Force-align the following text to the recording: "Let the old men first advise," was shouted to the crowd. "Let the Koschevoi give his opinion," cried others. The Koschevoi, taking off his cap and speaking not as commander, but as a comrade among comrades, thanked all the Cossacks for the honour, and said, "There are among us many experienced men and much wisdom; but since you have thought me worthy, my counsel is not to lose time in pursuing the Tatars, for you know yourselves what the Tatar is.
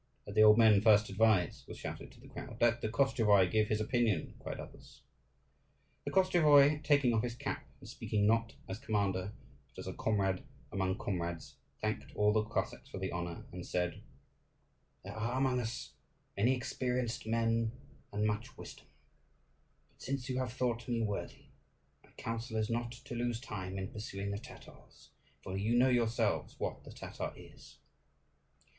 "Let 0.25 0.33
the 0.33 0.41
old 0.41 0.57
men 0.57 0.81
first 0.81 1.09
advise," 1.11 1.63
was 1.67 1.77
shouted 1.77 2.11
to 2.11 2.19
the 2.19 2.27
crowd. 2.27 2.57
"Let 2.59 2.81
the 2.81 2.89
Koschevoi 2.89 3.51
give 3.51 3.67
his 3.67 3.79
opinion," 3.79 4.33
cried 4.39 4.59
others. 4.59 5.03
The 6.05 6.11
Koschevoi, 6.11 6.83
taking 6.83 7.13
off 7.13 7.21
his 7.21 7.35
cap 7.35 7.69
and 7.79 7.87
speaking 7.87 8.25
not 8.25 8.55
as 8.67 8.79
commander, 8.79 9.31
but 9.69 9.79
as 9.79 9.85
a 9.85 9.93
comrade 9.93 10.43
among 10.71 10.97
comrades, 10.97 11.53
thanked 11.81 12.15
all 12.15 12.33
the 12.33 12.41
Cossacks 12.41 12.89
for 12.89 12.97
the 12.97 13.11
honour, 13.11 13.45
and 13.51 13.63
said, 13.63 14.01
"There 15.03 15.13
are 15.13 15.37
among 15.37 15.59
us 15.59 15.93
many 16.35 16.55
experienced 16.55 17.27
men 17.27 17.71
and 18.11 18.25
much 18.25 18.57
wisdom; 18.57 18.87
but 19.91 20.01
since 20.01 20.29
you 20.29 20.39
have 20.39 20.51
thought 20.51 20.87
me 20.87 21.03
worthy, 21.03 21.45
my 22.03 22.09
counsel 22.17 22.57
is 22.57 22.71
not 22.71 22.91
to 22.91 23.13
lose 23.13 23.39
time 23.39 23.77
in 23.77 23.89
pursuing 23.91 24.31
the 24.31 24.39
Tatars, 24.39 25.11
for 25.43 25.55
you 25.55 25.77
know 25.77 25.89
yourselves 25.89 26.59
what 26.59 26.85
the 26.85 26.91
Tatar 26.91 27.33
is. 27.35 27.77